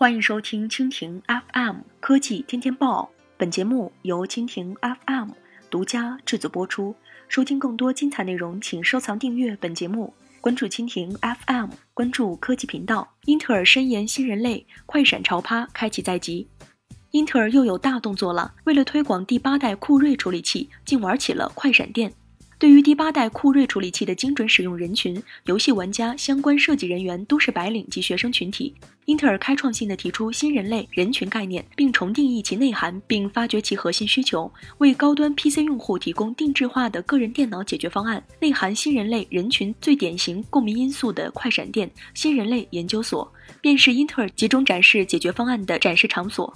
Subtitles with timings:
[0.00, 5.32] 欢迎收听蜻蜓 FM 科技天天报，本节目由蜻蜓 FM
[5.68, 6.96] 独家制作播出。
[7.28, 13.12] 收听更多精彩内容，请收藏订阅本节目，关注蜻蜓 FM，关注科技频道。
[13.26, 16.48] 英特尔深研新人类，快闪潮趴开启在即。
[17.10, 22.10] 英特尔又有大动作了，为了推广第八代酷睿处理器，竟玩起了快闪店。
[22.60, 28.74] 对于第八代酷睿处理器的精准使用人群，游戏玩家、相关设计人员都是白领及学生群体。
[29.06, 38.22] 英特尔开创性的提出新人类人群概念，并重定义其内涵，并发掘其核心需求，为高端 PC 用户提供定制化的个人电脑解决方案。
[38.40, 43.32] 内涵新人类人群最典型共鸣因素的快闪店新人类研究所，
[43.62, 46.54] 便是英特尔集中展示解决方案的展示场所。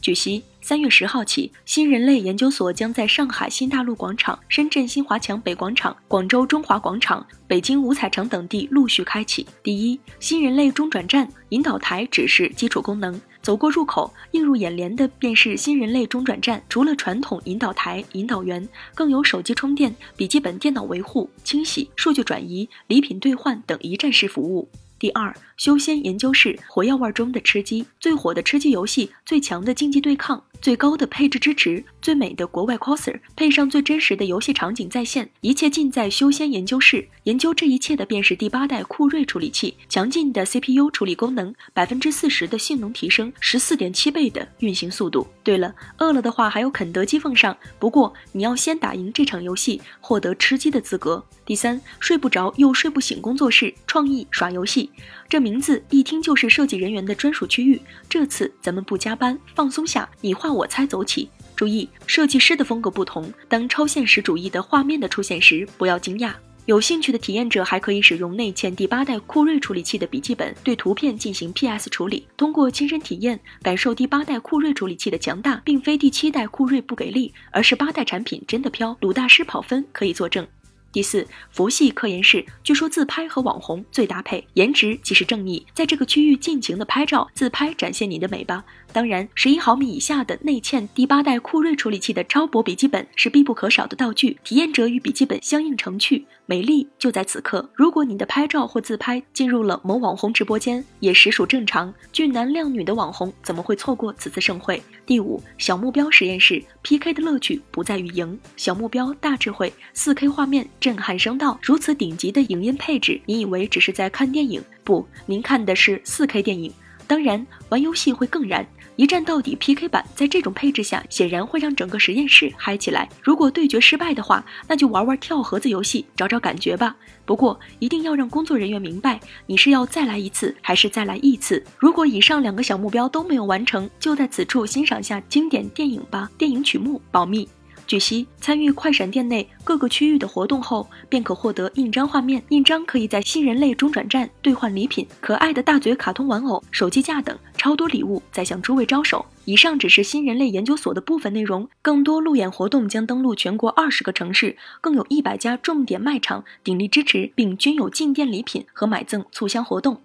[0.00, 9.46] 据悉，三月十号起，新人类研究所将在上海新大陆广场、深圳新华强北广场、广州中华广场、北京五彩城等地陆续开启。
[9.62, 16.62] 第一，新人类中转站引导台只是基础功能，走过入口，映入眼帘的便是新人类中转站。
[16.70, 24.66] 除了传统引导台、引导员，更有手机充电、笔记本电脑维护、清洗、数据转移、礼品兑换等一站式服务。
[24.96, 37.06] 第二，修仙研究室火药味中的吃鸡，最火的吃鸡游戏，最强的竞技对抗，最高的配置支持，最美的国外 coser，配上最真实的游戏场景再现，一切尽在修仙研究室。
[37.24, 45.26] 研究这一切的便是第八代酷睿处理器，强劲的 CPU 处理功能，百分之四十的性能提升，十四点七倍的运行速度。
[45.42, 51.22] 对了，饿了的话还有肯德基奉上，不过你要先打赢这场游戏，获得吃鸡的资格。
[51.44, 54.88] 第三，睡不着又睡不醒工作室，创意耍游戏。
[55.28, 57.80] 这名字一听就是设计人员的专属区域。
[58.08, 61.28] 这次咱们不加班，放松下，你画我猜走起。
[61.56, 66.32] 注意，设计师的风格不同，当超现实主义的画面的出现时，不要惊讶。
[66.66, 78.96] 有兴趣的体验者还可以使用内嵌第八代酷睿处理器的笔记本，对图片进行 PS 处理，通过亲身体验感受第八代酷睿处理器的强大，并非第七代酷睿不给力，而是八代产品真的飘。
[79.00, 80.46] 鲁大师跑分可以作证。
[80.94, 88.64] 第四，佛系科研室，据说自拍和网红最搭配，颜值即是正义，在这个区域尽情的拍照自拍，展现你的美吧。
[88.92, 97.68] 当然，十一毫米以下的内嵌第八代酷睿处理器的超薄笔记本是必不可少的道具，体验者与笔记本相映成趣，美丽就在此刻。
[97.74, 101.92] 如果你的拍照或自拍进入了某网红直播间，也实属正常。
[102.12, 104.80] 俊男靓女的网红怎么会错过此次盛会？
[105.06, 110.66] 第五，小目标实验室 PK 的乐趣不在于赢，小目标大智慧，，4K 画面。
[110.80, 114.62] 震撼声道，如此顶级的影音配置，你以为只是在看电影？
[114.82, 116.72] 不，您看的是 4K 电影。
[117.06, 118.66] 当然，玩游戏会更燃，
[118.96, 123.08] 一战到底 PK 版在这种配置下，显然会让整个实验室嗨起来。
[123.22, 126.96] 如果对决失败的话，那就玩玩跳盒子游戏，找找感觉吧。
[127.26, 131.62] 不过一定要让工作人员明白，你是要再来一次，还是再来一次。
[131.78, 136.30] 如果以上两个小目标都没有完成，就在此处欣赏下经典电影吧。
[136.36, 137.48] 电影曲目保密。
[137.86, 142.42] 据悉，参与快闪店内各个区域的活动后，便可获得印章画面。
[142.48, 149.24] 印章可以在新人类中转站兑换礼品，可爱的大嘴卡通玩偶、手机架等，超多礼物在向诸位招手。
[149.44, 160.00] 以上只是新人类研究所的部分内容，更多路演活动将登陆全国二十个城市，更有一百家重点卖场鼎力支持，并均有进店礼品和买赠促销活动。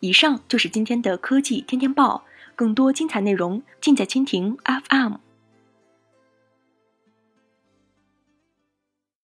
[0.00, 2.24] 以上就是今天的科技天天报，
[2.56, 5.16] 更多精彩内容尽在蜻蜓 FM。